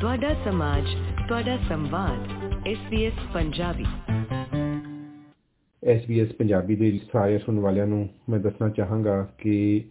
ਤੁਹਾਡਾ 0.00 0.34
ਸਮਾਜ, 0.34 0.84
ਤੁਹਾਡਾ 1.28 1.58
ਸੰਵਾਦ 1.68 2.28
SBS 2.68 3.32
ਪੰਜਾਬੀ। 3.34 3.84
SBS 5.92 6.34
ਪੰਜਾਬੀ 6.38 6.76
ਦੇ 6.76 7.00
ਸਾਰੇ 7.12 7.38
ਸੁਣਨ 7.38 7.60
ਵਾਲਿਆਂ 7.60 7.86
ਨੂੰ 7.86 8.08
ਮੈਂ 8.28 8.38
ਦੱਸਣਾ 8.38 8.68
ਚਾਹਾਂਗਾ 8.68 9.34
ਕਿ 9.38 9.84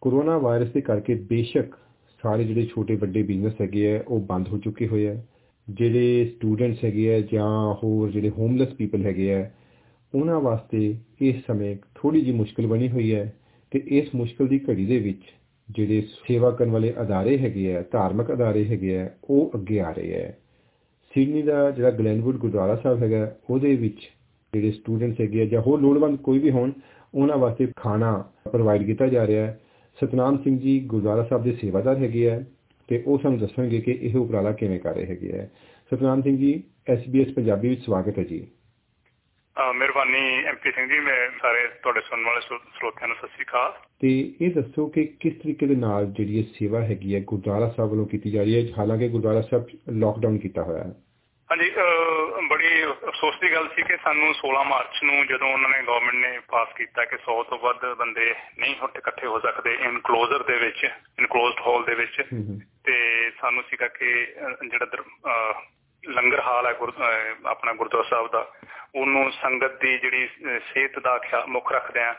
ਕੋਰੋਨਾ 0.00 0.38
ਵਾਇਰਸ 0.38 0.68
ਦੇ 0.68 0.80
ਕਰਕੇ 0.80 1.14
ਬੇਸ਼ੱਕ 1.14 1.74
ਸਾਰੇ 2.22 2.44
ਜਿਹੜੇ 2.44 2.66
ਛੋਟੇ 2.66 2.96
ਵੱਡੇ 2.96 3.22
ਬਿਜ਼ਨਸ 3.22 3.52
ਹੈਗੇ 3.60 3.96
ਆ, 3.96 4.04
ਉਹ 4.08 4.20
ਬੰਦ 4.20 4.48
ਹੋ 4.48 4.58
ਚੁੱਕੇ 4.58 4.88
ਹੋਏ 4.88 5.08
ਆ। 5.08 5.22
ਜਿਹੜੇ 5.70 6.32
ਸਟੂਡੈਂਟਸ 6.36 6.84
ਹੈਗੇ 6.84 7.14
ਆ 7.14 7.20
ਜਾਂ 7.20 7.74
ਹੋਰ 7.74 8.10
ਜਿਹੜੇ 8.10 8.30
ਹੋਮਲੈਸ 8.30 8.68
ਪੀਪਲ 8.68 9.06
ਹੈਗੇ 9.06 9.34
ਆ, 9.34 9.50
ਉਹਨਾਂ 10.14 10.40
ਵਾਸਤੇ 10.40 10.94
ਇਸ 11.20 11.36
ਸਮੇਂ 11.46 11.76
ਥੋੜੀ 11.94 12.20
ਜਿਹੀ 12.20 12.36
ਮੁਸ਼ਕਲ 12.36 12.66
ਬਣੀ 12.66 12.88
ਹੋਈ 12.88 13.14
ਹੈ 13.14 13.34
ਤੇ 13.70 13.82
ਇਸ 13.86 14.08
ਮੁਸ਼ਕਲ 14.14 14.46
ਦੀ 14.46 14.60
ਘੜੀ 14.70 14.86
ਦੇ 14.86 14.98
ਵਿੱਚ 14.98 15.22
ਜਿਹੜੇ 15.70 16.00
ਸੇਵਾ 16.00 16.50
ਕਰਨ 16.50 16.70
ਵਾਲੇ 16.70 16.94
ਅਦਾਰੇ 17.02 17.38
ਹੈਗੇ 17.38 17.76
ਆ, 17.76 17.84
ਧਾਰਮਿਕ 17.92 18.32
ਅਦਾਰੇ 18.32 18.64
ਹੈਗੇ 18.64 18.98
ਆ, 18.98 19.10
ਉਹ 19.30 19.50
ਅੱਗੇ 19.54 19.80
ਆ 19.80 19.90
ਰਹੇ 19.90 20.24
ਆ। 20.24 20.32
ਸਿਡਨੀ 21.14 21.42
ਦਾ 21.42 21.70
ਜਿਹੜਾ 21.70 21.90
ਗਲੈਨਵੁੱਡ 21.90 22.36
ਗੁਰਦੁਆਰਾ 22.36 22.76
ਸਾਹਿਬ 22.76 23.02
ਹੈਗਾ, 23.02 23.36
ਉਹਦੇ 23.50 23.76
ਵਿੱਚ 23.76 23.98
ਜਿਹੜੇ 24.52 24.70
ਸਟੂਡੈਂਟਸ 24.70 25.20
ਹੈਗੇ 25.20 25.42
ਆ, 25.42 25.44
ਜਾਂ 25.44 25.62
ਹੋਰ 25.62 25.80
ਲੋੜਵੰਦ 25.80 26.18
ਕੋਈ 26.18 26.38
ਵੀ 26.38 26.50
ਹੋਣ, 26.50 26.72
ਉਹਨਾਂ 27.14 27.36
ਵਾਸਤੇ 27.36 27.68
ਖਾਣਾ 27.76 28.30
ਪ੍ਰੋਵਾਈਡ 28.50 28.82
ਕੀਤਾ 28.82 29.06
ਜਾ 29.06 29.26
ਰਿਹਾ 29.26 29.46
ਹੈ। 29.46 29.60
ਸਤਨਾਮ 30.04 30.38
ਸਿੰਘ 30.38 30.58
ਜੀ 30.58 30.80
ਗੁਰਦੁਆਰਾ 30.80 31.24
ਸਾਹਿਬ 31.24 31.44
ਦੇ 31.44 31.52
ਸੇਵਾਦਾਰ 31.52 31.96
ਹੈਗੇ 31.96 32.30
ਆ 32.30 32.44
ਤੇ 32.88 33.02
ਉਹ 33.06 33.18
ਸਾਨੂੰ 33.18 33.38
ਦੱਸਣਗੇ 33.38 33.80
ਕਿ 33.80 33.98
ਇਹ 34.02 34.16
ਉਪਰਾਲਾ 34.16 34.52
ਕਿਵੇਂ 34.52 34.80
ਕਰ 34.80 34.94
ਰਹੇ 34.94 35.06
ਹੈਗੇ 35.06 35.40
ਆ। 35.40 35.46
ਸਤਨਾਮ 35.94 36.22
ਸਿੰਘ 36.22 36.38
ਜੀ 36.38 36.62
SBS 36.92 37.32
ਪੰਜਾਬੀ 37.32 37.68
ਵਿੱਚ 37.68 37.84
ਸਵਾਗਤ 37.84 38.18
ਹੈ 38.18 38.24
ਜੀ। 38.24 38.46
ਮਿਹਰਬਾਨੀ 39.74 40.44
ਐਮਪੀ 40.44 40.72
ਸਿੰਘ 40.72 40.88
ਜੀ 40.88 40.98
ਮੈਂ 40.98 41.30
ਸਾਰੇ 41.42 41.68
ਤੁਹਾਡੇ 41.68 42.00
ਸੁਣਨ 42.00 42.24
ਵਾਲੇ 42.24 42.40
ਸਰੋਤਿਆਂ 42.40 43.08
ਨੂੰ 43.08 43.16
ਸਤਿ 43.16 43.26
ਸ੍ਰੀ 43.26 43.44
ਅਕਾਲ। 43.44 43.72
ਤੇ 44.00 44.34
ਇਹ 44.40 44.50
ਦੱਸੋ 44.50 44.86
ਕਿ 44.86 45.06
ਕਿਸ 45.20 45.34
ਤਰੀਕੇ 45.34 45.66
ਦੇ 45.66 45.74
ਨਾਲ 45.74 46.06
ਜਿਹੜੀ 46.06 46.38
ਇਹ 46.38 46.44
ਸੇਵਾ 46.44 46.80
ਹੈਗੀ 46.80 47.14
ਹੈ 47.14 47.20
ਗੁਰਦੁਆਰਾ 47.20 47.68
ਸਾਹਿਬ 47.68 47.90
ਵੱਲੋਂ 47.90 48.06
ਕੀਤੀ 48.06 48.30
ਜਾ 48.30 48.42
ਰਹੀ 48.42 48.68
ਹੈ? 48.68 48.74
ਹਾਲਾਂਕਿ 48.78 49.08
ਗੁਰਦੁਆਰਾ 49.08 49.40
ਸਾਹਿਬ 49.40 49.66
ਲਾਕਡਾਊਨ 49.88 50.38
ਕੀਤਾ 50.38 50.62
ਹੋਇਆ 50.62 50.84
ਹੈ। 50.84 50.94
ਹਾਂਜੀ 51.50 51.72
ਬੜੀ 52.48 52.84
ਅਫਸੋਸ 52.84 53.34
ਦੀ 53.40 53.52
ਗੱਲ 53.52 53.68
ਸੀ 53.68 53.82
ਕਿ 53.82 53.96
ਸਾਨੂੰ 54.04 54.34
16 54.34 54.64
ਮਾਰਚ 54.68 55.02
ਨੂੰ 55.02 55.26
ਜਦੋਂ 55.26 55.52
ਉਹਨਾਂ 55.52 55.70
ਨੇ 55.70 55.82
ਗਵਰਨਮੈਂਟ 55.82 56.14
ਨੇ 56.14 56.38
ਪਾਸ 56.38 56.68
ਕੀਤਾ 56.76 57.04
ਕਿ 57.04 57.16
100 57.16 57.42
ਤੋਂ 57.42 57.58
ਵੱਧ 57.58 57.94
ਬੰਦੇ 57.94 58.34
ਨਹੀਂ 58.58 58.74
ਹੁਣ 58.82 58.90
ਇਕੱਠੇ 58.96 59.26
ਹੋ 59.26 59.40
ਸਕਦੇ 59.40 59.74
ਇਨਕਲੋਜ਼ਰ 59.74 60.42
ਦੇ 60.42 60.58
ਵਿੱਚ 60.58 60.90
ਇਨਕਲੋਜ਼ਡ 61.18 61.60
ਹਾਲ 61.60 61.84
ਦੇ 61.84 61.94
ਵਿੱਚ 61.94 62.22
ਤੇ 62.84 63.30
ਸਾਨੂੰ 63.40 63.62
ਸੀਗਾ 63.70 63.88
ਕਿ 63.88 64.26
ਜਿਹੜਾ 64.70 64.86
ਲੰਗਰ 66.08 66.40
ਹਾਲ 66.40 66.66
ਹੈ 66.66 66.74
ਆਪਣਾ 67.46 67.72
ਗੁਰਦੁਆਰਾ 67.72 68.08
ਸਾਹਿਬ 68.10 68.30
ਦਾ 68.30 68.52
ਉਹਨੂੰ 68.94 69.32
ਸੰਗਤ 69.32 69.80
ਦੀ 69.80 69.98
ਜਿਹੜੀ 69.98 70.28
ਸਿਹਤ 70.74 70.98
ਦਾ 70.98 71.20
ਮੁੱਖ 71.46 71.72
ਰੱਖਦੇ 71.72 72.00
ਆ 72.00 72.14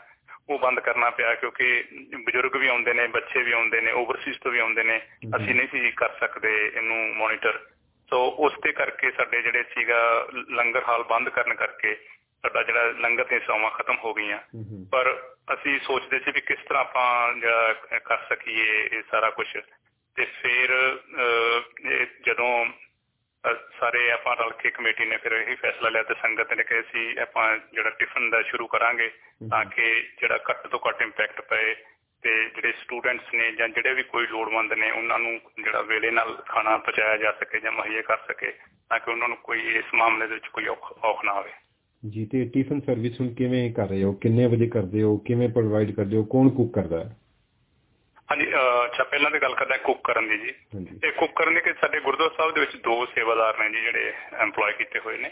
ਉਹ 0.48 0.58
ਬੰਦ 0.58 0.80
ਕਰਨਾ 0.80 1.10
ਪਿਆ 1.10 1.34
ਕਿਉਂਕਿ 1.34 1.84
ਬਜ਼ੁਰਗ 2.26 2.56
ਵੀ 2.56 2.68
ਆਉਂਦੇ 2.68 2.92
ਨੇ 2.92 3.06
ਬੱਚੇ 3.06 3.42
ਵੀ 3.42 3.52
ਆਉਂਦੇ 3.52 3.80
ਨੇ 3.80 3.92
ਓਵਰਸੀਜ਼ 3.92 4.38
ਤੋਂ 4.38 4.52
ਵੀ 4.52 4.58
ਆਉਂਦੇ 4.58 4.82
ਨੇ 4.82 5.00
ਅਸੀਂ 5.36 5.54
ਨਹੀਂ 5.54 5.68
ਸੀ 5.68 5.90
ਕਰ 5.90 6.18
ਸਕਦੇ 6.20 6.72
ਇਹਨੂੰ 6.76 7.14
ਮੋਨੀਟਰ 7.14 7.58
ਸੋ 8.10 8.36
ਉਸ 8.38 8.52
ਤੇ 8.62 8.72
ਕਰਕੇ 8.72 9.10
ਸਾਡੇ 9.10 9.42
ਜਿਹੜੇ 9.42 9.62
ਸੀਗਾ 9.62 10.28
ਲੰਗਰ 10.50 10.82
ਹਾਲ 10.88 11.02
ਬੰਦ 11.02 11.28
ਕਰਨ 11.28 11.54
ਕਰਕੇ 11.54 11.94
ਸਾਡਾ 12.42 12.62
ਜਿਹੜਾ 12.62 12.84
ਲੰਗਰ 12.84 13.24
ਦੀਆਂ 13.24 13.40
ਸੇਵਾਵਾਂ 13.40 13.70
ਖਤਮ 13.70 13.96
ਹੋ 14.04 14.14
ਗਈਆਂ। 14.14 14.38
ਪਰ 14.92 15.34
ਅਸੀਂ 15.54 15.80
ਸੋਚਦੇ 15.80 16.18
ਸੀ 16.18 16.30
ਵੀ 16.30 16.40
ਕਿਸ 16.40 16.58
ਤਰ੍ਹਾਂ 16.68 16.80
ਆਪਾਂ 16.80 17.34
ਜਿਹੜਾ 17.34 17.74
ਕਰ 18.04 18.18
ਸਕੀਏ 18.28 18.88
ਇਹ 18.92 19.02
ਸਾਰਾ 19.10 19.30
ਕੁਝ 19.30 19.46
ਤੇ 20.16 20.24
ਫਿਰ 20.24 20.98
ਜਦੋਂ 22.26 22.66
ਸਾਰੇ 23.52 24.10
ਆਪਾਂ 24.10 24.36
ਰਲ 24.36 24.52
ਕੇ 24.52 24.70
ਕਮੇਟੀ 24.70 25.04
ਨੇ 25.04 25.16
ਫਿਰ 25.16 25.32
ਇਹ 25.32 25.56
ਫੈਸਲਾ 25.56 25.88
ਲਿਆ 25.88 26.02
ਤੇ 26.02 26.14
ਸੰਗਤ 26.14 26.52
ਨੇ 26.52 26.62
ਕਿ 26.62 26.80
ਅਸੀਂ 26.80 27.18
ਆਪਾਂ 27.18 27.58
ਜਿਹੜਾ 27.72 27.90
ਟਿਫਨ 27.90 28.30
ਦਾ 28.30 28.42
ਸ਼ੁਰੂ 28.42 28.66
ਕਰਾਂਗੇ 28.66 29.10
ਤਾਂ 29.50 29.64
ਕਿ 29.64 30.06
ਜਿਹੜਾ 30.20 30.38
ਘੱਟ 30.50 30.66
ਤੋਂ 30.66 30.78
ਘੱਟ 30.88 31.02
ਇੰਪੈਕਟ 31.02 31.40
ਪਏ 31.40 31.74
ਤੇ 32.22 32.44
ਜਿਹੜੇ 32.44 32.72
ਸਟੂਡੈਂਟਸ 32.72 33.34
ਨੇ 33.34 33.52
ਜਾਂ 33.52 33.68
ਜਿਹੜੇ 33.68 33.94
ਵੀ 33.94 34.02
ਕੋਈ 34.02 34.26
ਲੋੜਵੰਦ 34.26 34.72
ਨੇ 34.72 34.90
ਉਹਨਾਂ 34.90 35.18
ਨੂੰ 35.18 35.40
ਜਿਹੜਾ 35.64 35.80
ਵੇਲੇ 35.80 36.10
ਨਾਲ 36.10 36.42
ਖਾਣਾ 36.48 36.76
ਪਹੁੰਚਾਇਆ 36.76 37.16
ਜਾ 37.16 37.32
ਸਕੇ 37.32 37.60
ਜਾਂ 37.60 37.72
ਮੁਹੱਈਆ 37.72 38.02
ਕਰ 38.02 38.16
ਸਕੇ 38.16 38.52
ਤਾਂ 38.88 38.98
ਕਿ 38.98 39.10
ਉਹਨਾਂ 39.10 39.28
ਨੂੰ 39.28 39.36
ਕੋਈ 39.36 39.76
ਇਸ 39.76 39.84
ਮਾਮਲੇ 39.94 40.26
ਦੇ 40.26 40.34
ਵਿੱਚ 40.34 40.46
ਕੋਈ 40.46 40.66
ਔਖ 40.66 41.24
ਨਾ 41.24 41.32
ਆਵੇ। 41.32 41.50
ਜੀ 42.10 42.26
ਤੇ 42.26 42.50
ਟਿਫਨ 42.54 42.80
ਸਰਵਿਸ 42.80 43.20
ਹੁਣ 43.20 43.34
ਕਿਵੇਂ 43.34 43.74
ਕਰ 43.74 43.88
ਰਹੇ 43.88 44.02
ਹੋ? 44.02 44.12
ਕਿੰਨੇ 44.12 44.46
ਵਜੇ 44.46 44.68
ਕਰਦੇ 44.68 45.02
ਹੋ? 45.02 45.16
ਕਿਵੇਂ 45.16 45.48
ਪ੍ਰੋਵਾਈਡ 45.48 45.90
ਕਰਦੇ 45.90 46.16
ਹੋ? 46.16 46.24
ਕੌਣ 46.24 46.48
ਕੁੱਕ 46.48 46.74
ਕਰਦਾ 46.74 47.04
ਹੈ? 47.04 47.16
ਹਾਂਜੀ 48.30 48.46
ਅੱਛਾ 48.84 49.04
ਪਹਿਲਾਂ 49.04 49.30
ਤੇ 49.30 49.38
ਗੱਲ 49.38 49.54
ਕਰਦਾ 49.54 49.76
ਕੁੱਕ 49.76 50.00
ਕਰਨ 50.04 50.28
ਦੀ 50.28 50.38
ਜੀ। 50.38 50.52
ਇਹ 51.06 51.12
ਕੁੱਕ 51.12 51.32
ਕਰਨ 51.36 51.54
ਦੇ 51.54 51.60
ਕਿ 51.60 51.72
ਸਾਡੇ 51.72 52.00
ਗੁਰਦੁਆਰਾ 52.00 52.34
ਸਾਹਿਬ 52.36 52.54
ਦੇ 52.54 52.60
ਵਿੱਚ 52.60 52.76
ਦੋ 52.76 53.06
ਸੇਵਾਦਾਰ 53.06 53.58
ਨੇ 53.58 53.68
ਜੀ 53.70 53.80
ਜਿਹੜੇ 53.82 54.12
EMPLOY 54.44 54.72
ਕੀਤੇ 54.78 54.98
ਹੋਏ 54.98 55.18
ਨੇ। 55.18 55.30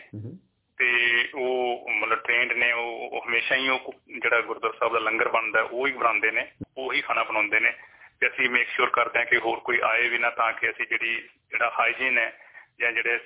ਤੇ 0.79 0.89
ਉਹ 1.35 1.91
ਮਤਲਬ 1.91 2.19
ਟ੍ਰੇਨਡ 2.19 2.53
ਨੇ 2.53 2.73
ਉਹ 2.73 3.25
ਹਮੇਸ਼ਾ 3.27 3.57
ਹੀ 3.57 3.69
ਉਹ 3.69 3.95
ਜਿਹੜਾ 4.23 4.41
ਗੁਰਦੁਆਰਾ 4.41 4.79
ਸਾਹਿਬ 4.79 4.93
ਦਾ 4.93 4.99
ਲੰਗਰ 4.99 5.29
ਬਣਦਾ 5.29 5.63
ਉਹ 5.63 5.87
ਹੀ 5.87 5.93
ਬਣਾਉਂਦੇ 5.93 6.31
ਨੇ 6.31 6.47
ਉਹ 6.77 6.93
ਹੀ 6.93 7.01
ਖਾਣਾ 7.01 7.23
ਬਣਾਉਂਦੇ 7.23 7.61
ਨੇ। 7.61 7.73
ਤੇ 8.21 8.29
ਅਸੀਂ 8.29 8.51
ਮੇਕ 8.51 8.69
ਸ਼ੋਰ 8.69 8.91
ਕਰਦੇ 8.91 9.19
ਹਾਂ 9.19 9.27
ਕਿ 9.27 9.37
ਹੋਰ 9.37 9.61
ਕੋਈ 9.61 9.81
ਆਏ 9.85 10.09
ਵੀ 10.09 10.19
ਨਾ 10.19 10.31
ਤਾਂ 10.31 10.53
ਕਿ 10.53 10.71
ਅਸੀਂ 10.71 10.87
ਜਿਹੜੀ 10.87 11.15
ਜਿਹੜਾ 11.51 11.73
ਹਾਈਜੀਨ 11.81 12.19
ਹੈ 12.19 12.33
ਜਾਂ 12.81 12.93
ਜਿਹੜੇ 12.93 13.19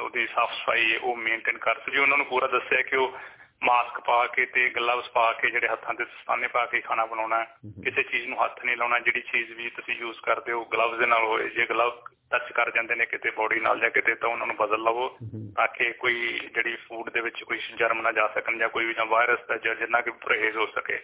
ਉਹਦੀ 0.00 0.26
ਸਾਫ਼ 0.26 0.52
ਸਫ਼ਾਈ 0.52 0.96
ਉਹ 1.02 1.16
ਮੇਨਟੇਨ 1.16 1.58
ਕਰ 1.58 1.74
ਸਕੀਏ। 1.74 2.00
ਉਹਨਾਂ 2.00 2.18
ਨੂੰ 2.18 2.26
ਪੂਰਾ 2.26 2.46
ਦੱਸਿਆ 2.46 2.82
ਕਿ 2.82 2.96
ਉਹ 2.96 3.16
ਮਾਸਕ 3.62 4.00
ਪਾ 4.00 4.26
ਕੇ 4.26 4.46
ਤੇ 4.46 4.70
ਗਲਵਸ 4.70 5.08
ਪਾ 5.08 5.32
ਕੇ 5.32 5.50
ਜਿਹੜੇ 5.50 5.68
ਹੱਥਾਂ 5.68 5.94
ਤੇ 5.94 6.04
ਦਸਤਾਨੇ 6.04 6.48
ਪਾ 6.48 6.66
ਕੇ 6.66 6.80
ਖਾਣਾ 6.80 7.06
ਬਣਾਉਣਾ 7.06 7.44
ਕਿਸੇ 7.84 8.02
ਚੀਜ਼ 8.02 8.26
ਨੂੰ 8.26 8.44
ਹੱਥ 8.44 8.64
ਨਹੀਂ 8.64 8.76
ਲਾਉਣਾ 8.76 8.98
ਜਿਹੜੀ 8.98 9.20
ਚੀਜ਼ 9.20 9.52
ਵੀ 9.52 9.70
ਤੁਸੀਂ 9.70 9.94
ਯੂਜ਼ 9.94 10.20
ਕਰਦੇ 10.20 10.52
ਹੋ 10.52 10.64
ਗਲਵਸ 10.64 10.98
ਦੇ 10.98 11.06
ਨਾਲ 11.06 11.24
ਹੋਏ 11.24 11.48
ਜੇ 11.48 11.66
ਗਲਵ 11.66 12.02
ਟੱਚ 12.30 12.52
ਕਰ 12.52 12.70
ਜਾਂਦੇ 12.70 12.94
ਨੇ 12.94 13.06
ਕਿਤੇ 13.06 13.30
ਬੋਡੀ 13.30 13.60
ਨਾਲ 13.60 13.80
ਜਾਂ 13.80 13.90
ਕਿਤੇ 13.90 14.14
ਤਾਂ 14.14 14.28
ਉਹਨਾਂ 14.28 14.46
ਨੂੰ 14.46 14.56
ਬਦਲ 14.56 14.78
ਲਵੋ 14.78 15.18
ਤਾਂ 15.56 15.68
ਕਿ 15.68 15.92
ਕੋਈ 15.92 16.40
ਜਿਹੜੀ 16.54 16.76
ਫੂਡ 16.76 17.10
ਦੇ 17.10 17.20
ਵਿੱਚ 17.20 17.42
ਕੋਈ 17.42 17.58
ਜਰਮ 17.78 18.00
ਨਾ 18.00 18.12
ਜਾ 18.12 18.28
ਸਕਣ 18.28 18.58
ਜਾਂ 18.58 18.68
ਕੋਈ 18.68 18.84
ਵੀ 18.84 18.94
ਜਾਂ 18.94 19.06
ਵਾਇਰਸ 19.06 19.38
ਦਾ 19.48 19.56
ਜਾਂ 19.56 19.74
ਜਿੰਨਾ 19.74 20.00
ਕਿ 20.00 20.10
ਪਰਹੇਜ਼ 20.10 20.56
ਹੋ 20.56 20.66
ਸਕੇ। 20.66 20.98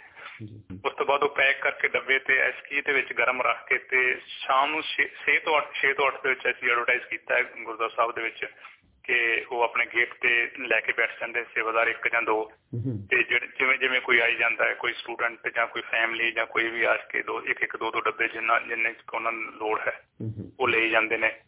ਉਸ 0.85 0.95
ਤੋਂ 0.95 1.07
ਬਾਅਦ 1.07 1.23
ਉਹ 1.23 1.29
ਪੈਕ 1.29 1.63
ਕਰਕੇ 1.63 1.89
ਡੱਬੇ 1.89 2.19
ਤੇ 2.19 2.39
ਐਸਕੀ 2.39 2.81
ਦੇ 2.81 2.93
ਵਿੱਚ 2.93 3.13
ਗਰਮ 3.13 3.43
ਰੱਖ 3.43 3.69
ਕੇ 3.69 3.79
ਤੇ 3.79 4.21
ਸ਼ਾਮ 4.27 4.71
ਨੂੰ 4.71 4.83
6 5.05 5.39
ਤੋਂ 5.45 5.59
8 5.59 5.67
6 5.83 5.93
ਤੋਂ 5.93 6.09
8 6.09 6.23
ਦੇ 6.23 6.29
ਵਿੱਚ 6.29 6.59
ਅਸੀਂ 6.59 6.71
ਐਡਵਰਟਾਈਜ਼ 6.71 7.03
ਕੀਤਾ 7.03 7.35
ਹੈ 7.35 7.43
ਗੁਰਦੁਆਰਾ 7.43 7.95
ਸਾਹਿਬ 7.97 8.13
ਦੇ 8.13 8.23
ਵਿੱਚ। 8.23 8.47
ਕਿ 9.07 9.45
ਉਹ 9.53 9.63
ਆਪਣੇ 9.63 9.87
ਗੇਟ 9.87 10.15
ਤੇ 10.15 10.51
ਲੈ 10.59 10.81
ਕੇ 10.81 10.93
ਬੈਠ 10.93 11.21
ਜਾਂਦੇ 11.21 11.45
ਸੇਵਾਦਾਰ 11.45 11.89
ਇੱਕ 11.89 12.09
ਜਾਂ 12.09 12.23
ਦੋ। 12.23 12.53
ਤੇ 13.11 13.23
ਜਿਵੇਂ 13.23 13.79
ਜਿਵੇਂ 13.79 14.01
ਕੋਈ 14.01 14.19
ਆਈ 14.19 14.35
ਜਾਂਦਾ 14.35 14.65
ਹੈ 14.65 14.75
ਕੋਈ 14.75 14.93
ਸਟੂਡੈਂਟ 14.93 15.49
ਜਾਂ 15.49 15.67
ਕੋਈ 15.67 15.83
ਫੈਮਿਲੀ 15.83 16.33
ਜਾਂ 16.33 16.47
ਕੋਈ 16.47 16.69
ਵੀ 16.69 16.85
ਆ 16.85 16.97
ਕੇ 16.97 17.23
ਦੋ 17.23 17.43
ਇੱਕ 17.43 17.63
ਇੱਕ 17.63 17.77
ਦੋ 17.77 17.91
ਦੋ 17.91 18.01
ਡੱਬੇ 18.01 18.29
ਜਿੰਨਾ 18.29 18.61
ਜਿੰਨੇ 18.61 18.95
ਉਹਨਾਂ 19.15 19.33
ਨੂੰ 19.33 19.53
ਲੋੜ 19.53 19.81
ਹੈ 19.81 20.01
ਉਹ 20.61 20.69
ਲੈ 20.69 20.89
ਜਾਂਦੇ 20.89 21.17
ਨੇ। 21.17 21.41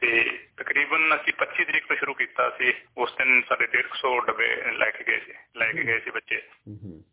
ਤੇ 0.00 0.38
ਤਕਰੀਬਨ 0.56 1.14
ਅਸੀਂ 1.14 1.32
25 1.38 1.64
ਤਰੀਕ 1.64 1.86
ਤੋਂ 1.86 1.96
ਸ਼ੁਰੂ 1.96 2.14
ਕੀਤਾ 2.14 2.50
ਸੀ। 2.50 2.74
ਉਸ 2.98 3.14
ਦਿਨ 3.18 3.42
ਸਾਡੇ 3.48 3.66
150 3.66 4.20
ਡੱਬੇ 4.26 4.62
ਲੈ 4.72 4.90
ਕੇ 4.90 5.04
ਗਏ 5.04 5.20
ਸੀ 5.20 5.32
ਲੈ 5.56 5.72
ਕੇ 5.72 5.84
ਗਏ 5.84 5.98
ਸੀ 6.00 6.10
ਬੱਚੇ। 6.10 6.42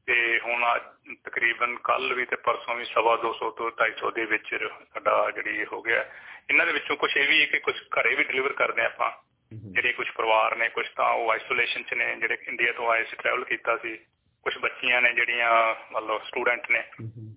ਤੇ 0.06 0.40
ਹੁਣ 0.40 0.80
ਤਕਰੀਬਨ 1.24 1.78
ਕੱਲ 1.84 2.14
ਵੀ 2.14 2.26
ਤੇ 2.26 2.36
ਪਰਸੋਂ 2.36 2.76
ਵੀ 2.76 2.86
250 2.86 3.32
ਤੋਂ 3.34 3.52
250 3.52 4.12
ਦੇ 4.12 4.26
ਵਿੱਚ 4.26 4.56
ਸਾਡਾ 4.94 5.32
ਜਿਹੜੀ 5.32 5.66
ਹੋ 5.66 5.82
ਗਿਆ। 5.82 6.10
ਇਹਨਾਂ 6.50 6.66
ਦੇ 6.66 6.74
ਵਿੱਚੋਂ 6.74 6.98
ਕੁਝ 6.98 7.18
ਇਹ 7.18 7.28
ਵੀ 7.28 7.46
ਕਿ 7.46 7.60
ਕੁਝ 7.60 7.76
ਘਰੇ 7.76 8.16
ਵੀ 8.16 8.24
ਡਿਲੀਵਰ 8.24 8.54
ਕਰਦੇ 8.54 8.86
ਆਪਾਂ। 8.86 9.12
ਜਿਹੜੇ 9.54 9.94
ਕੁਝ 9.94 10.08
ਪਰਿਵਾਰ 10.10 10.56
ਨੇ 10.56 10.70
ਕੁਝ 10.70 10.86
ਤਾਂ 10.96 11.10
ਉਹ 11.14 11.32
ਆਈਸੋਲੇਸ਼ਨ 11.32 11.84
'ਚ 11.84 11.94
ਨੇ 11.94 12.16
ਜਿਹੜੇ 12.16 12.38
ਇੰਡੀਆ 12.48 12.72
ਤੋਂ 12.72 12.92
ਆਏ 12.92 13.04
ਸੀ 13.04 13.18
ਟਰੈਵਲ 13.24 13.44
ਕੀਤਾ 13.44 13.78
ਸੀ 13.78 13.98
ਕੁਝ 14.44 14.58
ਬੱਚੀਆਂ 14.58 15.02
ਨੇ 15.02 15.14
ਜਿਹੜੀਆਂ 15.14 15.76
ਮਤਲਬ 15.92 16.22
ਸਟੂਡੈਂਟ 16.24 16.72
ਨੇ 16.72 16.84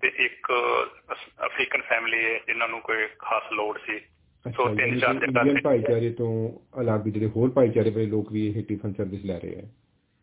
ਤੇ 0.03 0.13
ਇੱਕ 0.25 0.53
ਅਫਰੀਕਨ 1.47 1.83
ਫੈਮਿਲੀ 1.83 2.25
ਹੈ 2.25 2.41
ਜਿਨ੍ਹਾਂ 2.47 2.69
ਨੂੰ 2.69 2.81
ਕੋਈ 2.81 3.07
ਖਾਸ 3.19 3.53
ਲੋੜ 3.53 3.79
ਸੀ। 3.79 4.01
ਸੋ 4.57 4.75
ਤਿੰਨ 4.75 4.99
ਚਾਰ 4.99 5.15
ਦਿਨ 5.15 5.61
ਭਾਈਚਾਰੇ 5.61 6.11
ਤੋਂ 6.11 6.31
ਅਲੱਗ 6.81 7.01
ਜਿਹੜੇ 7.01 7.27
ਹੋਰ 7.27 7.51
ਭਾਈਚਾਰੇ 7.51 7.91
ਦੇ 7.91 8.07
ਲੋਕ 8.07 8.33
ਵੀ 8.33 8.47
ਇਹ 8.49 8.65
ਟਿਫਨ 8.65 8.93
ਸਰਵਿਸ 8.93 9.25
ਲੈ 9.25 9.39
ਰਹੇ 9.39 9.57
ਆ? 9.57 9.63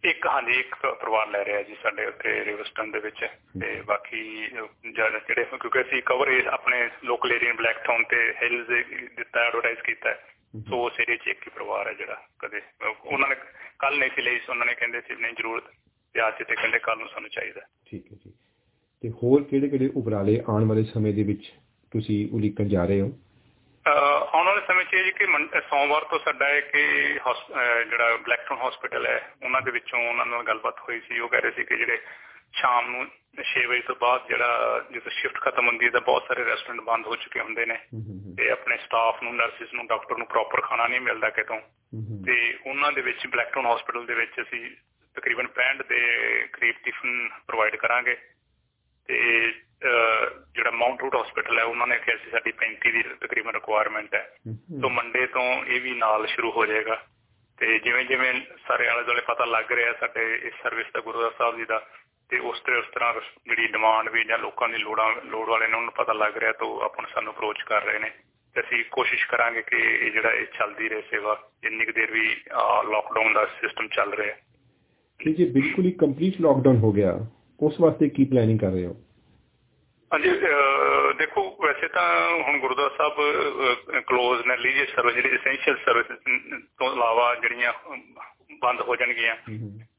ਇੱਕ 0.03 0.28
ਹਾਂਜੀ 0.28 0.59
ਇੱਕ 0.59 0.75
ਪਰਿਵਾਰ 0.75 1.28
ਲੈ 1.28 1.46
ਰਿਹਾ 1.46 1.62
ਜੀ 1.62 1.75
ਸਾਡੇ 1.84 2.06
ਉੱਤੇ 2.06 2.46
ਰਿਵਰਸਟਨ 2.46 2.91
ਦੇ 2.91 3.00
ਵਿੱਚ 3.00 3.25
ਤੇ 3.62 3.81
ਬਾਕੀ 3.81 4.47
ਜਿਹੜੇ 4.91 5.44
ਕਿਉਂਕਿ 5.44 5.81
ਅਸੀਂ 5.81 6.02
ਕਵਰ 6.02 6.31
ਆਪਣੇ 6.47 6.90
ਲੋਕਲ 7.03 7.31
ਏਰੀਆ 7.31 7.53
ਬਲੈਕ 7.53 7.78
ਟਾਊਨ 7.85 8.03
ਤੇ 8.03 8.34
ਹਿਲਸ 8.41 8.68
ਦਿੱਤਾ 9.16 9.40
ਐਡਵਰਟਾਈਜ਼ 9.40 9.79
ਕੀਤਾ। 9.79 10.16
ਸੋ 10.70 10.86
ਉਸ 10.86 11.00
ਏਰੀਆ 11.00 11.16
'ਚ 11.16 11.28
ਇੱਕ 11.28 11.48
ਹੀ 11.48 11.52
ਪਰਿਵਾਰ 11.56 11.88
ਹੈ 11.88 11.94
ਜਿਹੜਾ 11.94 12.22
ਕਦੇ 12.40 12.62
ਉਹਨਾਂ 13.06 13.30
ਨੇ 13.30 13.36
ਕੱਲ 13.80 13.98
ਨਹੀਂ 13.98 14.10
ਸੀ 14.16 14.22
ਲਈ 14.22 14.40
ਉਹਨਾਂ 14.50 14.66
ਨੇ 14.66 14.74
ਕਹਿੰਦੇ 14.74 15.02
ਸੀ 15.02 15.16
ਨਹੀਂ 15.16 15.34
ਜ਼ਰੂਰਤ 15.34 15.64
ਤੇ 16.16 16.28
ਅੱਜ 16.28 16.44
ਤੇ 16.44 16.56
ਕਹਿੰਦੇ 16.56 16.80
ਕੱਲ 16.80 16.98
ਨੂੰ 16.98 17.08
ਸਾਨੂੰ 17.10 17.30
ਚਾਹੀਦਾ 17.30 17.62
ਠੀਕ 17.86 18.12
ਹੈ 18.12 18.18
ਜੀ। 18.26 18.32
ਤੇ 19.04 19.10
ਹੋਰ 19.10 19.44
ਕਿਹੜੇ 19.44 19.68
ਕਿਹੜੇ 19.70 19.90
ਉਪਰਾਲੇ 19.96 20.42
ਆਉਣ 20.50 20.66
ਵਾਲੇ 20.66 20.84
ਸਮੇਂ 20.84 21.14
ਦੇ 21.14 21.24
ਵਿੱਚ 21.24 21.52
ਤੁਸੀਂ 21.92 22.30
ਉਲੀਕਣ 22.34 22.68
ਜਾ 22.68 22.86
ਰਹੇ 22.86 23.02
ਹੋ? 23.02 23.12
ਆਉਣ 24.34 24.46
ਵਾਲੇ 24.46 24.62
ਸਮੇਂ 24.68 24.86
'ਚ 24.86 24.94
ਇਹ 24.94 25.12
ਕਿ 25.12 25.26
ਸੋਮਵਾਰ 25.70 26.03
ਤੋਂ 26.03 26.20
ਸਾਡਾ 26.20 26.46
ਹੈ 26.46 26.62
ਕਿ 26.62 26.84
ਜਿਹੜਾ 27.90 28.18
ਬਲੈਕਟਨ 28.18 28.56
ਹਸਪੀਟਲ 28.56 29.06
ਹੈ 29.06 29.34
ਉਹਨਾਂ 29.46 29.62
ਦੇ 29.62 29.72
ਵਿੱਚੋਂ 29.72 30.00
ਉਹਨਾਂ 30.09 30.26
ਨਾਲ 30.26 30.44
ਗੱਲਬਾਤ 30.44 30.80
ਹੋਈ 30.80 31.00
ਸੀ 31.00 31.20
ਉਹ 31.20 31.30
ਕਹਿ 31.30 31.42
ਰਹੇ 31.42 31.52
ਸੀ 31.52 31.64
ਕਿ 31.64 31.76
ਜਿਹੜੇ 31.76 31.97
ਸ਼ਾਮ 32.53 32.92
ਨੂੰ 32.92 33.08
6 33.44 33.68
ਵਜੇ 33.68 33.82
ਤੋਂ 33.82 33.96
ਬਾਅਦ 33.96 34.28
ਜਿਹੜਾ 34.28 34.84
ਜਦੋਂ 34.92 35.12
ਸ਼ਿਫਟ 35.12 35.40
ਖਤਮ 35.40 35.68
ਹੁੰਦੀ 35.68 35.86
ਹੈ 35.86 35.92
ਤਾਂ 35.92 36.02
ਬਹੁਤ 36.02 36.24
ਸਾਰੇ 36.28 36.46
ਰੈਸਟੋਰੈਂਟ 36.46 36.82
ਬੰਦ 36.82 37.08
ਹੋ 37.08 37.16
ਚੁੱਕੇ 37.16 37.40
ਹੁੰਦੇ 37.40 37.66
ਨੇ। 37.66 37.78
ਤੇ 38.38 38.50
ਆਪਣੇ 38.50 38.78
ਸਟਾਫ 38.78 39.24
ਨੂੰ 39.24 39.36
ਨਰਸਿਸ 39.36 39.74
ਨੂੰ 39.74 39.88
ਡਾਕਟਰ 39.88 40.18
ਨੂੰ 40.18 40.28
ਪ੍ਰੋਪਰ 40.28 40.62
ਖਾਣਾ 40.62 40.88
ਨਹੀਂ 40.88 41.02
ਮਿਲਦਾ 41.02 41.30
ਕਿਤੋਂ। 41.30 41.62
ਤੇ 42.26 42.58
ਉਹਨਾਂ 42.66 42.92
ਦੇ 42.92 43.02
ਵਿੱਚ 43.02 43.28
ਬਲੈਕਟਨ 43.28 43.66
ਹਸਪੀਟਲ 43.66 44.06
ਦੇ 44.06 44.14
ਵਿੱਚ 44.14 44.32
ਅਸੀਂ 44.42 44.72
ਤਕਰੀਬਨ 45.16 45.48
65 45.48 45.84
ਦੇ 45.90 46.02
ਕਰੀਬ 46.53 46.76
ਟਿਫਨ 46.84 47.30
ਪ੍ਰੋਵਾਈਡ 47.48 47.76
ਕਰਾਂਗੇ। 47.76 48.18
ਤੇ 49.08 49.52
ਜਿਹੜਾ 50.52 50.72
ਮਾਊਂਟ 50.72 51.02
ਰੂਟ 51.02 51.16
ਹਸਪੀਟਲ 51.16 51.59
ਹੈ 51.59 51.64
ਉਹਨਾਂ 51.64 51.88
ਨੇ 51.88 52.00
ਕਿਹਾ 52.00 52.18
ਸੀ 52.18 52.30
ਸਾਡੀ 52.30 52.52
35 52.52 52.92
ਦੀ 52.92 53.04
ਤਕਰੀਬਨ 53.04 53.52
ਰਿਕੁਆਇਰਮੈਂਟ 53.52 54.16
ਹੈ। 54.16 54.36
ਸੋ 54.82 54.90
ਮੰਡੇ 54.90 55.26
ਤੋਂ 55.26 55.66
ਇਹ 55.66 55.82
ਵੀ 55.82 55.94
ਨਾਲ 55.94 56.28
ਸ਼ੁਰੂ 56.28 56.52
ਹੋ 56.52 56.66
ਜਾਏਗਾ। 56.66 57.06
ਤੇ 57.59 57.80
ਜਿਵੇਂ 57.80 58.06
ਜਿਵੇਂ 58.06 58.34
ਸਾਰੇ 58.68 58.88
ਆਲੇ 58.88 59.04
ਦੁਆਲੇ 59.04 59.22
ਪਤਾ 59.22 59.46
ਲੱਗ 59.46 59.72
ਰਿਹਾ 59.72 59.94
ਸਾਡੇ 59.94 60.42
ਇਸ 60.44 60.54
ਸਰਵਿਸ 60.64 60.88
ਦਾ 60.94 61.00
ਗੁਰਦੁਆਰਾ 61.00 61.32
ਸਾਹਿਬ 61.38 61.58
ਜੀ 61.58 61.66
ਦਾ 61.66 61.88
ਤੇ 62.32 62.40
ਉਸ 62.40 62.60
ਤੇ 62.62 62.76
ਉਸ 62.78 62.86
ਤਰ੍ਹਾਂ 62.94 63.14
ਜਿਹੜੀ 63.46 63.68
ਡਿਮਾਂਡ 63.68 64.10
ਵੀ 64.10 64.24
ਜਾਂ 64.24 64.38
ਲੋਕਾਂ 64.38 64.68
ਦੀ 64.70 64.78
ਲੋੜਾਂ 64.78 65.08
ਲੋੜ 65.26 65.48
ਵਾਲੇ 65.50 65.68
ਨੇ 65.68 65.78
ਉਹਨਾਂ 65.78 65.92
ਪਤਾ 65.92 66.14
ਲੱਗ 66.14 66.38
ਰਿਹਾ 66.38 66.52
ਤਾਂ 66.52 66.68
ਉਹ 66.68 66.82
ਆਪਾਂ 66.82 67.06
ਸਾਨੂੰ 67.14 67.34
ਅਪਰੋਚ 67.34 67.62
ਕਰ 67.62 67.84
ਰਹੇ 67.84 68.00
ਨੇ। 68.00 68.10
ਤੇ 68.56 68.62
ਅਸੀਂ 68.62 68.84
ਕੋਸ਼ਿਸ਼ 68.92 69.26
ਕਰਾਂਗੇ 69.28 69.62
ਕਿ 69.62 69.78
ਇਹ 69.78 70.12
ਜਿਹੜਾ 70.12 70.32
ਇਹ 70.32 70.46
ਚੱਲਦੀ 70.58 70.90
ਰਹੇ 70.90 71.02
ਸੇਵਾ 71.02 71.36
ਜਿੰਨੀ 71.64 71.86
ਕੁ 71.86 71.92
ਦੇਰ 71.92 72.12
ਵੀ 72.12 72.26
ਲਾਕਡਾਊਨ 72.92 73.34
ਦਾ 73.34 73.46
ਸਿਸਟਮ 73.46 73.88
ਚੱਲ 73.88 74.14
ਰਿਹਾ। 74.14 74.36
ਕਿ 75.20 75.34
ਜੇ 75.34 75.46
ਬਿਲਕੁਲ 75.52 75.86
ਹੀ 75.86 75.92
ਕੰਪਲੀਟ 75.92 76.42
ਲਾਕਡਾਊਨ 76.42 76.78
ਹੋ 76.78 76.92
ਗਿਆ। 76.92 77.14
ਉਸ 77.60 77.80
ਵਾਸਤੇ 77.82 78.10
ਕੀ 78.10 78.26
ਪਲੈਨਿੰਗ 78.26 78.60
ਕਰ 78.60 78.72
ਰਹੇ 78.72 78.86
ਹੋ? 78.86 78.96
ਹਾਂਜੀ 80.14 80.30
ਦੇਖੋ 81.18 81.42
ਵੈਸੇ 81.62 81.88
ਤਾਂ 81.88 82.08
ਹੁਣ 82.44 82.60
ਗੁਰਦੁਆਰਾ 82.60 82.96
ਸਾਹਿਬ 82.98 84.02
ਕਲੋਜ਼ 84.08 84.48
ਨੇ 84.48 84.58
ਲੀਜੀਅਸ 84.58 84.96
ਸਰਵਿਸ 84.96 85.16
ਜਿਹੜੀ 85.16 85.30
ਐਸੈਂਸ਼ੀਅਲ 85.30 85.78
ਸਰਵਿਸ 85.86 86.08
ਤੋਂ 86.80 86.94
ਇਲਾਵਾ 86.94 87.36
ਜਿਹੜੀਆਂ 87.36 87.74
ਬੰਦ 88.61 88.81
ਹੋ 88.81 88.96
ਜਾਣਗੀਆਂ। 88.96 89.35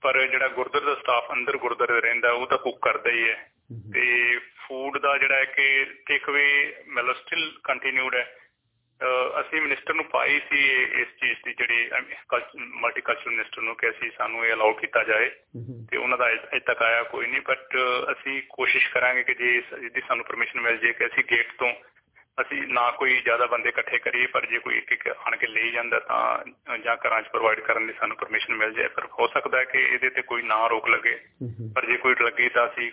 ਪਰ 0.02 0.26
ਜਿਹੜਾ 0.26 0.48
ਗੁਰਦੁਆਰੇ 0.48 0.86
ਦਾ 0.86 0.94
ਸਟਾਫ 0.94 1.32
ਅੰਦਰ 1.32 1.56
ਗੁਰਦੁਆਰੇ 1.56 2.00
ਰਹਿੰਦਾ 2.00 2.32
ਉਹ 2.32 2.46
ਤਾਂ 2.46 2.58
ਕੁੱਕ 2.58 2.78
ਕਰਦਾ 2.82 3.10
ਹੀ 3.10 3.28
ਹੈ। 3.28 3.52
ਤੇ 3.92 4.38
ਫੂਡ 4.38 4.98
ਦਾ 4.98 5.18
ਜਿਹੜਾ 5.18 5.36
ਹੈ 5.36 5.44
ਕਿ 5.44 5.84
ਟੇਕਵੇ 5.84 6.74
ਮਤਲਬ 6.88 7.16
ਸਟਿਲ 7.16 7.52
ਕੰਟੀਨਿਊਡ 7.64 8.14
ਹੈ। 8.14 8.36
ਅਸੀਂ 9.40 9.60
ਮਿਨਿਸਟਰ 9.60 9.94
ਨੂੰ 9.94 10.04
ਪਾਈ 10.04 10.40
ਸੀ 10.50 10.82
ਇਸ 10.82 11.08
ਚੀਜ਼ 11.20 11.38
ਦੀ 11.44 11.54
ਜਿਹੜੀ 11.54 11.90
ਮਲਟੀਕਲਚਰਲ 12.56 13.30
ਮਿਨਿਸਟਰ 13.30 13.62
ਨੂੰ 13.62 13.76
ਕਿ 13.76 13.88
ਅਸੀਂ 13.88 14.10
ਸਾਨੂੰ 14.18 14.46
ਇਹ 14.46 14.54
ਅਲਾਉ 14.54 14.72
ਕੀਤਾ 14.72 15.04
ਜਾਏ। 15.04 15.30
ਤੇ 15.90 15.96
ਉਹਨਾਂ 15.96 16.18
ਦਾ 16.18 16.32
ਅਜੇ 16.32 16.60
ਤੱਕ 16.60 16.82
ਆਇਆ 16.82 17.02
ਕੋਈ 17.02 17.26
ਨਹੀਂ 17.26 17.40
ਬਟ 17.40 17.76
ਅਸੀਂ 18.12 18.42
ਕੋਸ਼ਿਸ਼ 18.50 18.90
ਕਰਾਂਗੇ 18.90 19.22
ਕਿ 19.22 19.34
ਜੇ 19.34 19.62
ਇਹਦੀ 19.84 20.00
ਸਾਨੂੰ 20.08 20.24
ਪਰਮਿਸ਼ਨ 20.24 20.60
ਮਿਲ 20.60 20.76
ਜੇ 20.76 20.92
ਕਿ 20.92 21.06
ਅਸੀਂ 21.06 21.24
ਗੇਟ 21.30 21.52
ਤੋਂ 21.58 21.72
ਅਸੀਂ 22.40 22.62
ਨਾ 22.68 22.90
ਕੋਈ 22.90 23.20
ਜ਼ਿਆਦਾ 23.20 23.46
ਬੰਦੇ 23.46 23.68
ਇਕੱਠੇ 23.68 23.98
ਕਰੀਏ 23.98 24.26
ਪਰ 24.26 24.46
ਜੇ 24.46 24.58
ਕੋਈ 24.58 24.76
ਇੱਕ 24.76 24.92
ਇੱਕ 24.92 25.08
ਆਣ 25.08 25.36
ਕੇ 25.36 25.46
ਲਈ 25.46 25.70
ਜਾਂਦਾ 25.70 25.98
ਤਾਂ 26.00 26.78
ਜਾਂ 26.78 26.96
ਘਰਾਂ 26.96 27.22
'ਚ 27.22 27.28
ਪ੍ਰੋਵਾਈਡ 27.28 27.60
ਕਰਨ 27.60 27.86
ਦੀ 27.86 27.92
ਸਾਨੂੰ 27.92 28.16
ਪਰਮਿਸ਼ਨ 28.16 28.54
ਮਿਲ 28.54 28.72
ਜਾਏ। 28.72 28.88
ਪਰ 28.88 29.06
ਹੋ 29.18 29.26
ਸਕਦਾ 29.26 29.58
ਹੈ 29.58 29.64
ਕਿ 29.64 29.78
ਇਹਦੇ 29.78 30.10
ਤੇ 30.10 30.22
ਕੋਈ 30.22 30.42
ਨਾ 30.42 30.66
ਰੋਕ 30.66 30.88
ਲੱਗੇ। 30.88 31.18
ਪਰ 31.74 31.86
ਜੇ 31.86 31.96
ਕੋਈ 31.96 32.14
ਲੱਗੇ 32.22 32.48
ਤਾਂ 32.48 32.66
ਅਸੀਂ 32.66 32.90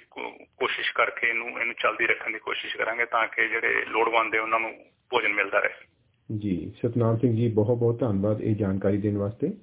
ਕੋਸ਼ਿਸ਼ 0.57 0.93
ਕਰਕੇ 0.93 1.27
ਇਹਨੂੰ 1.27 1.59
ਇਹਨੂੰ 1.59 1.75
ਚੱਲਦੀ 1.75 2.07
ਰੱਖਣ 2.07 2.31
ਦੀ 2.31 2.39
ਕੋਸ਼ਿਸ਼ 2.39 2.77
ਕਰਾਂਗੇ 2.77 3.05
ਤਾਂ 3.05 3.27
ਕਿ 3.27 3.47
ਜਿਹੜੇ 3.47 3.85
ਲੋੜਵੰਦ 3.85 4.35
ਹੈ 4.35 4.41
ਉਹਨਾਂ 4.41 4.59
ਨੂੰ 4.59 4.73
ਭੋਜਨ 5.09 5.33
ਮਿਲਦਾ 5.33 5.59
ਰਹੇ। 5.59 6.37
ਜੀ 6.39 6.73
ਸਤਨਾਮ 6.77 7.17
ਸਿੰਘ 7.17 7.35
ਜੀ 7.35 7.47
ਬਹੁਤ 7.47 7.77
ਬਹੁਤ 7.77 7.99
ਧੰਨਵਾਦ 7.99 8.41
ਇਹ 8.41 8.55
ਜਾਣਕਾਰੀ 8.55 8.97
ਦੇਣ 8.97 9.17
ਵਾਸਤੇ। 9.17 9.53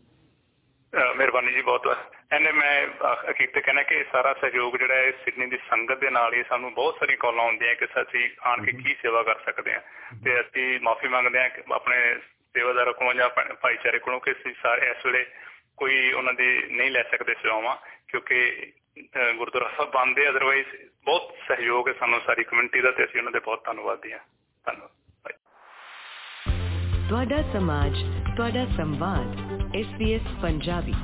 ਬਹੁਤ 1.67 1.99
ਐਨੇ 2.33 2.53
ਮੈਂ 2.53 2.87
ਹਕੀਕਤ 3.31 3.59
ਕਹਿਣਾ 3.59 3.83
ਕਿ 3.83 4.05
ਸਾਰਾ 4.13 4.35
ਸਹਿਯੋਗ 4.35 4.77
ਜਿਹੜਾ 4.77 4.95
ਹੈ 4.95 5.11
ਸਿਡਨੀ 5.11 5.47
ਦੀ 5.47 5.59
ਸੰਗਤ 5.71 5.99
ਦੇ 5.99 6.11
ਨਾਲ 6.11 6.35
ਹੀ 6.35 6.43
ਸਾਨੂੰ 6.49 6.75
ਬਹੁਤ 6.75 6.97
ਸਾਰੀ 7.01 7.17
ਕਾਲਾਂ 7.17 7.45
ਆਉਂਦੀਆਂ 7.45 7.75
ਕਿ 7.75 7.85
ਅਸੀਂ 7.85 8.31
ਆਣ 8.43 8.65
ਕੇ 8.65 8.73
ਕੀ 8.73 8.95
ਸੇਵਾ 9.03 9.23
ਕਰ 9.23 9.35
ਸਕਦੇ 9.35 9.73
ਹਾਂ। 9.75 9.81
ਤੇ 10.25 10.41
ਅਸੀਂ 10.41 10.81
ਮਾਫੀ 10.81 11.09
ਮੰਗਦੇ 11.09 11.41
ਹਾਂ 11.41 11.51
ਆਪਣੇ 11.73 12.17
ਸੇਵਾਦਾਰ 12.55 12.93
ਕੋਲੋਂ 12.93 13.15
ਜਾਂ 13.15 13.55
ਭਾਈਚਾਰੇ 13.55 13.99
ਕੋਲੋਂ 13.99 14.21
ਕਿ 14.21 14.33
ਅਸੀਂ 14.33 14.55
ਸਾਰੇ 14.63 14.91
ਇਸ 14.91 15.07
ਵੇਲੇ 15.07 15.27
ਕੋਈ 15.77 16.13
ਉਹਨਾਂ 16.13 16.35
ਦੀ 16.35 16.63
ਨਹੀਂ 16.71 16.91
ਲੈ 16.91 17.03
ਸਕਦੇ 17.03 17.35
ਸੇਵਾਵਾਂ 17.35 17.77
ਕਿਉਂਕਿ 18.09 18.67
ਗੁਰਦੁਆਰਾ 19.37 19.71
ਸਾਹਿਬ 19.77 19.91
ਬੰਦ 19.91 20.19
ਹੈ 20.19 20.31
ਅਦਰਵਾਈਜ਼ 20.31 20.69
ਬਹੁਤ 21.05 21.35
ਸਹਿਯੋਗ 21.49 21.89
ਹੈ 21.89 21.93
ਸਾਨੂੰ 21.93 22.21
ਸਾਰੀ 22.27 22.45
ਕਮਿਊਨਿਟੀ 22.45 22.81
ਦਾ 22.81 22.91
ਤੇ 22.91 23.05
ਅਸੀਂ 23.05 23.21
ਉਹਨਾਂ 23.21 23.33
ਦੇ 23.33 23.41
ਬਹੁਤ 23.41 23.65
ਧੰਨਵਾਦੀ 23.65 24.13
ਹਾਂ। 24.13 24.19
ਧੰਨਵਾਦ। 24.65 24.91
ਤੁਹਾਡਾ 27.09 27.43
ਸਮਾਜ 27.53 27.95
ਤੁਹਾਡਾ 28.37 28.67
ਸੰਵਾਦ 28.67 29.37
ਐਸਬੀਐਸ 29.77 30.23
ਪੰਜਾਬੀ। 30.43 30.95